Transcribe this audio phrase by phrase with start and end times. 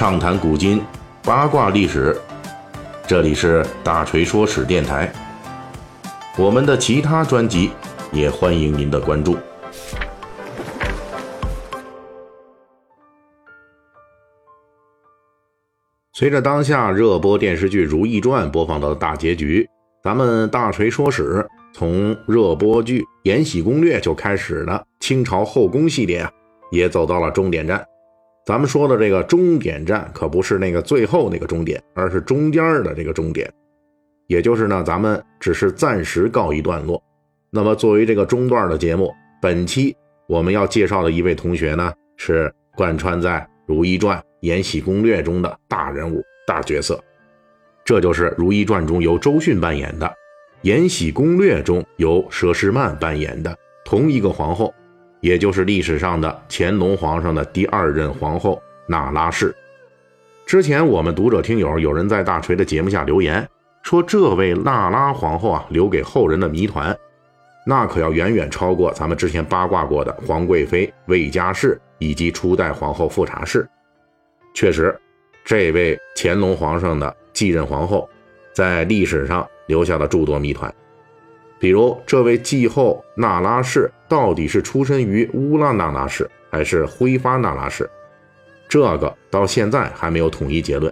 [0.00, 0.82] 畅谈古今，
[1.22, 2.18] 八卦历史。
[3.06, 5.12] 这里是大锤说史电台。
[6.38, 7.70] 我们的其他专辑
[8.10, 9.36] 也欢迎您的关注。
[16.14, 19.68] 随着当下热播电视剧《如懿传》播放到大结局，
[20.02, 26.32] 咱们大锤说史从热播剧《延禧攻略》就开始的清朝后宫系列啊，
[26.70, 27.84] 也走到了终点站。
[28.50, 33.48] 咱们说的这个终点站可不是那个最后那个终点，而是中间的这个终点，
[34.26, 37.00] 也就是呢，咱们只是暂时告一段落。
[37.50, 47.00] 那么作为这个中段的节目，本期我们要介绍的一位同学呢，是贯穿在《如懿传》《延禧攻略》中的大人物、大角色，
[47.84, 50.06] 这就是《如懿传》中由周迅扮演的，
[50.62, 54.74] 《延禧攻略》中由佘诗曼扮演的同一个皇后。
[55.20, 59.54] 也就是历史上的乾隆皇上的第二任皇后那拉氏。
[60.46, 63.48] 之前我们读者听友有人在大锤的节目下留言
[63.82, 66.96] 说，这位那拉皇后啊，留给后人的谜团，
[67.64, 73.68] 那可要远远超过咱们之前八卦过的皇贵妃魏佳氏以及初代皇后富察氏。
[74.54, 74.98] 确实，
[75.44, 78.08] 这位乾隆皇上的继任皇后，
[78.52, 80.72] 在历史上留下了诸多谜团。
[81.60, 87.88] 比如，这位继后那拉氏到底是出身于乌拉那拉氏还是辉发那拉氏？
[88.66, 90.90] 这个到现在还没有统一结论。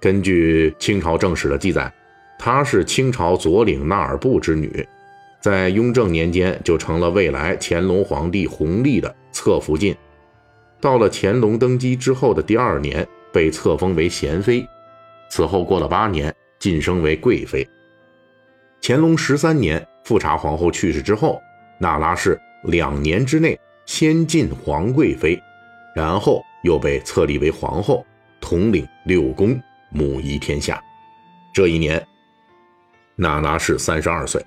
[0.00, 1.90] 根据清朝正史的记载，
[2.36, 4.84] 她是清朝左领那尔部之女，
[5.40, 9.94] 在雍正年间就成了未来乾隆皇帝弘历的侧福晋。
[10.80, 14.66] 到了乾隆登基之后的第二年，被册封为贤妃，
[15.30, 17.64] 此后过了八年，晋升为贵妃。
[18.82, 19.86] 乾隆十三年。
[20.12, 21.40] 富察皇后去世之后，
[21.78, 25.42] 那拉氏两年之内先晋皇贵妃，
[25.96, 28.04] 然后又被册立为皇后，
[28.38, 30.78] 统领六宫，母仪天下。
[31.50, 32.06] 这一年，
[33.16, 34.44] 那拉氏三十二岁。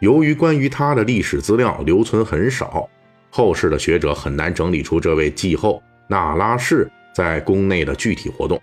[0.00, 2.90] 由于关于她的历史资料留存很少，
[3.30, 8.60] 后世的学者很难整理出这位继后那拉氏在宫内的具体活动。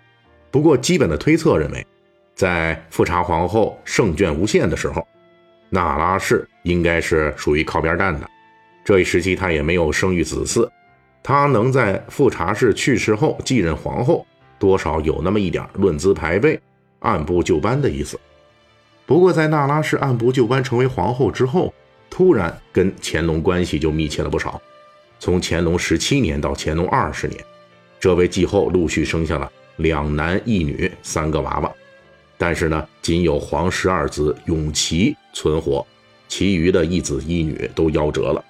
[0.50, 1.86] 不过，基本的推测认为，
[2.34, 5.02] 在富察皇后圣眷无限的时候。
[5.70, 8.28] 那拉氏应该是属于靠边站的，
[8.84, 10.68] 这一时期她也没有生育子嗣，
[11.22, 14.26] 她能在富察氏去世后继任皇后，
[14.58, 16.58] 多少有那么一点论资排辈、
[17.00, 18.18] 按部就班的意思。
[19.04, 21.72] 不过，在那拉氏按部就班成为皇后之后，
[22.10, 24.60] 突然跟乾隆关系就密切了不少。
[25.18, 27.42] 从乾隆十七年到乾隆二十年，
[27.98, 31.72] 这位继后陆续生下了两男一女三个娃娃。
[32.36, 35.86] 但是呢，仅有皇十二子永琪存活，
[36.26, 38.44] 其余的一子一女都夭折了。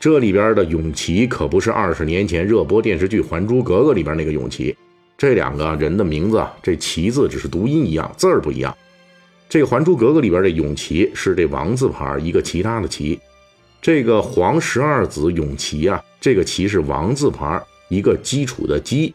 [0.00, 4.74] 这里边的永琪可不是二十年前热播电视剧《还珠格格》里边那个永琪，
[5.18, 8.74] 这两个人的名字，这“琪”字只是读音一样，字儿不一样。
[9.50, 13.20] 这个《还珠格格》里边的永琪是这王字旁一个其他的“琪”，
[13.82, 19.12] 这个皇十二子永琪啊，这个“琪”是王字旁一个基础的“基”，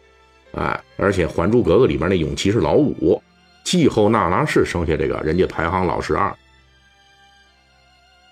[0.54, 3.20] 哎，而且《还珠格格》里边那永琪是老五。
[3.64, 6.36] 继后那拉氏生下这个人家排行老十二。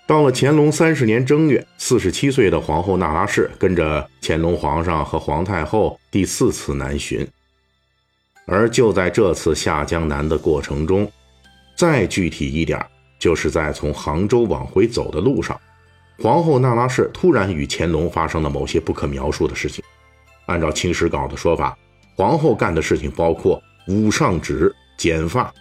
[0.06, 7.26] 到了乾隆三十年正月，四十七岁的皇后那拉氏跟着乾隆皇上和皇太后第四次南巡。
[8.46, 11.10] 而就在这次下江南的过程中，
[11.76, 12.84] 再具体一点，
[13.18, 15.58] 就是在从杭州往回走的路上，
[16.18, 19.82] 皇后那拉氏突然与乾隆发生了某些不可描述的事情。
[20.46, 21.76] 按照《清史稿》的说法，
[22.16, 24.74] 皇后干的事情包括捂上指。
[24.98, 25.52] 剪发，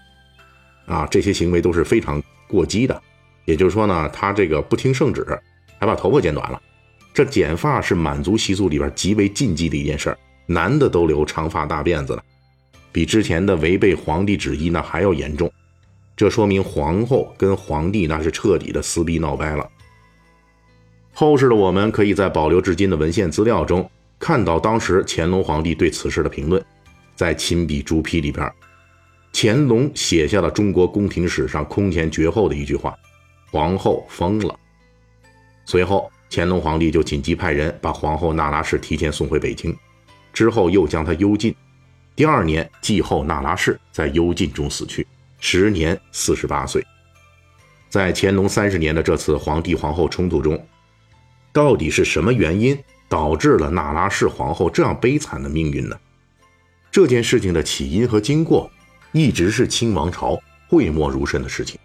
[0.86, 3.02] 啊，这些行为都是非常过激的。
[3.46, 5.26] 也就是说呢，他这个不听圣旨，
[5.80, 6.62] 还把头发剪短了。
[7.14, 12.24] 这剪发是满族习俗里边极为禁忌的一件事儿，男的都留长发大辫子了，
[12.92, 15.52] 比之前的违背皇帝旨意那还要严重。
[16.16, 19.68] 这说明皇后跟皇帝那是彻底的撕逼闹掰了。
[21.14, 26.64] 后世的我们可以在保留至今的文献资料中看到当时乾隆皇帝对此事的评论，
[27.16, 28.50] 在亲笔朱批里边。
[29.34, 32.96] 乾隆写下了中国宫廷史上空前绝后的一句话
[33.52, 34.58] ：“皇后疯了。”
[35.66, 39.78] 随后，乾隆皇帝就紧急派人把皇后那拉氏提前送回北京，
[40.34, 41.56] 之后又将她幽禁。
[42.16, 45.06] 第二年，继后那拉氏在幽禁中死去，
[45.40, 46.84] 时年四十八岁。
[47.90, 50.66] 在乾隆三十年的这次皇帝皇后冲突中，
[51.52, 52.78] 到底是什么原因
[53.08, 56.00] 导致了那拉氏皇后这样悲惨的命运呢？
[56.90, 58.72] 这件事情的起因和经过。
[59.14, 61.78] 一直是清王朝讳莫如深的事情，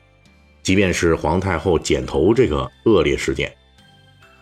[0.67, 3.55] 即便是皇太后剪头这个恶劣事件，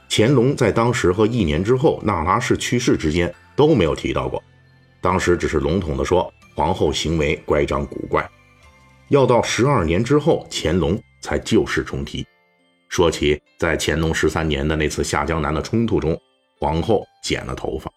[0.08, 4.42] 乾隆在当时和一年之后那拉氏去世之间都没有提到过。
[5.02, 8.26] 当时只是笼统的说皇后行为乖张古怪。
[9.08, 12.26] 要到十二年之后，乾隆才旧事重提，
[12.88, 16.18] 说起在乾隆十三年的那次下江南的冲突中，
[16.58, 17.92] 皇后剪了头发。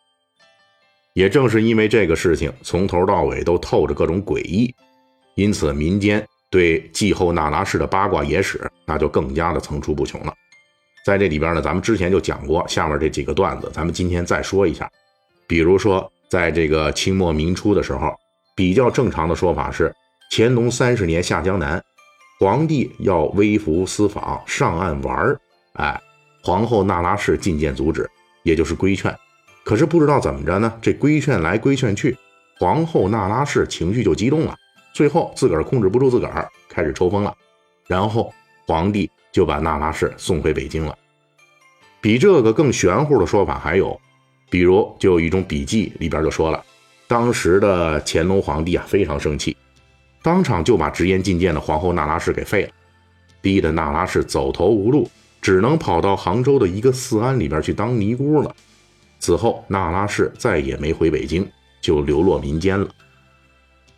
[1.14, 4.76] 也正是因为这个事情从头到尾都透着各种诡异，
[5.36, 10.34] 因此民间对继后那拉氏的八卦野史那就更加的层出不穷了。
[11.06, 14.90] 在这里边呢，咱们之前就讲过下面这几个段子，咱们今天再说一下。
[15.48, 18.14] 比如说，在这个清末明初的时候，
[18.56, 19.94] 比较正常的说法是，
[20.32, 21.82] 乾隆三十年下江南，
[22.42, 25.40] 皇帝要微服私访上岸玩儿，
[25.76, 25.98] 哎，
[26.44, 28.10] 皇后那拉氏进谏阻止，
[28.44, 29.16] 也就是规劝。
[29.64, 32.18] 可是不知道怎么着呢，这规劝来规劝去，
[32.60, 34.54] 皇后那拉氏情绪就激动了，
[34.98, 37.32] 最后自个儿控制不住自个儿，开始抽风了，
[37.86, 38.34] 然后
[38.66, 40.98] 皇帝就把那拉氏送回北京了。
[42.02, 43.96] 比这个更玄乎的说法还有，
[44.50, 46.66] 比如就有一种笔记里边就说了，
[47.08, 49.56] 当时的乾隆皇帝啊非常生气，
[50.24, 52.70] 当场就把直言进谏的皇后那拉氏给废了，
[53.40, 55.08] 逼得那拉氏走投无路，
[55.44, 58.52] 只能跑到杭州的一个寺庵里边去当尼姑了。
[59.20, 61.48] 此后，那拉氏再也没回北京，
[61.82, 62.90] 就流落民间了。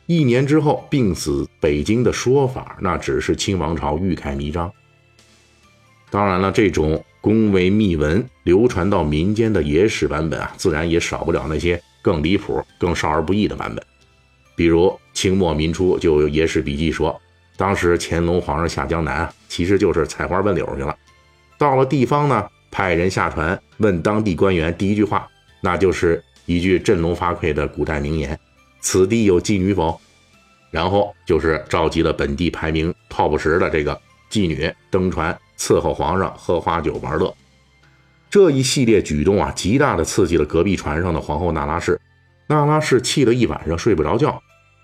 [0.10, 4.74] 一年之后病死北京的说法，那只是清王朝欲盖弥彰。
[6.10, 13.86] 当然了，这种宫闱秘闻流传到民间的野史版本啊，自然也少不了那些更离谱、更少儿不宜的版本。
[14.56, 17.22] 比如清末民初就有野史笔记说，
[17.56, 20.98] 当时乾隆皇上下江南啊，其实就是采花问柳去了。
[21.60, 22.50] 到了地方呢。
[22.72, 25.28] 派人下船问当地官员，第一句话
[25.60, 28.40] 那就是一句振聋发聩的古代名言
[28.80, 30.00] ：“此地有妓女否？”
[30.72, 34.00] 然后就是召集了本地排名 top 十的这个
[34.30, 37.36] 妓女登船伺候皇上喝花酒玩乐。
[38.30, 42.00] 这一系列举动啊，极大的刺激了隔壁船上的皇后那拉氏。
[42.48, 44.40] 那拉氏气了一晚上睡不着觉，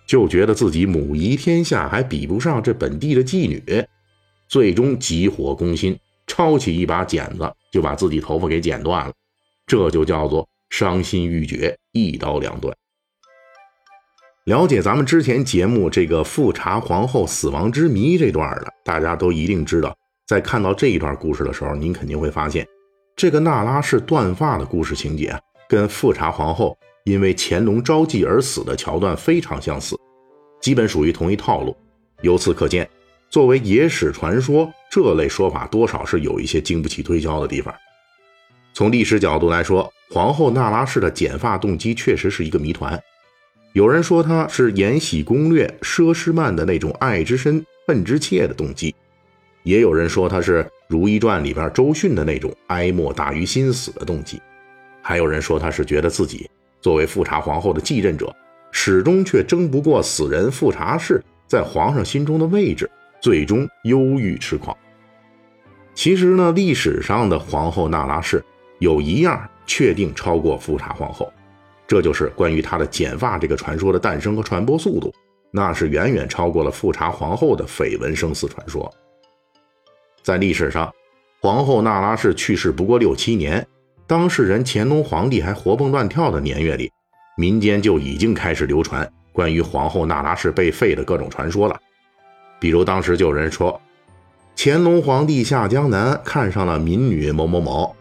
[0.07, 3.85] 就觉得自己母仪天下，还比不上这本地的妓女，
[4.47, 5.99] 最终急火攻心。
[6.27, 9.13] 抄起一把剪子，就把自己头发给剪断了，
[9.67, 12.75] 这就叫做伤心欲绝，一刀两断。
[14.45, 19.95] 了解咱们之前节目这个富察皇后死亡之谜这段的，大家都一定知道。
[20.27, 22.63] 在看到这一段故事的时候，您肯定会发现，
[23.15, 25.35] 这个那拉氏断发的故事情节，
[25.67, 29.97] 跟富察皇后因为乾隆招妓而死的桥段非常相似，
[30.61, 31.75] 基本属于同一套路。
[32.21, 32.87] 由此可见。
[33.31, 37.73] 作为野史传说，这类说法多少是有一些经不起推敲的地方。
[38.75, 43.01] 从历史角度来说，皇后那拉氏的剪发动机确实是一个谜团。
[43.75, 48.95] 有人说她是《延禧攻略》佘诗曼的那种爱之深、恨之切的动机，
[49.63, 54.41] 也有人说她是《如懿传》里边周迅的那种哀莫大于心死的动机，
[55.01, 56.49] 还有人说她是觉得自己
[56.79, 58.33] 作为富察皇后的继任者，
[58.71, 62.89] 始终却争不过死人富察氏在皇上心中的位置。
[63.19, 64.77] 最终忧郁痴狂。
[65.93, 68.41] 其实呢，历史上的皇后那拉氏
[68.79, 71.33] 有一样确定超过富察皇后，
[71.87, 75.13] 这就是关于她的剪发这个传说的诞生和传播速度，
[75.51, 78.91] 那是远远超过了富察皇后的绯闻生死传说。
[80.23, 80.91] 在历史上，
[81.41, 83.65] 皇后那拉氏去世不过六七年，
[84.07, 86.91] 当事人乾隆皇帝还活蹦乱跳的年月里，
[87.37, 91.79] 民间就已经开始流传关于皇后那拉氏被废的各种传说了。
[92.59, 93.79] 比如当时就有人说，
[94.57, 97.95] 乾隆皇帝下江南看上了民女某某某，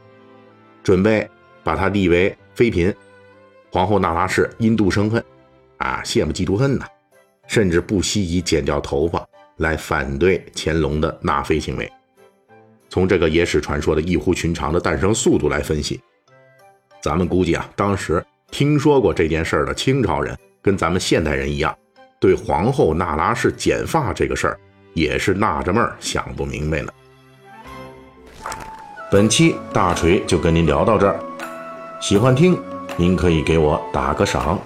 [0.82, 1.28] 准备
[1.62, 2.94] 把她立为妃嫔。
[3.75, 5.21] 皇后那拉氏因妒生恨，
[5.78, 6.87] 啊，羡慕嫉妒恨呐，
[7.49, 9.26] 甚至不惜以剪掉头发
[9.57, 11.90] 来反对乾隆的纳妃行为。
[12.88, 16.00] 从这个野史传说的异乎寻常的诞生速度来分析，
[17.02, 21.76] 咱们估计啊，当时听说过这件事儿的清朝人跟咱们现代人一样。
[22.21, 24.61] 对皇后那拉氏剪发这个事儿，
[24.93, 26.93] 也是纳着闷儿想不明白呢。
[29.11, 31.19] 本期大锤就跟您聊到这儿，
[32.00, 32.57] 喜欢听
[32.96, 34.58] 您可以给我打个赏。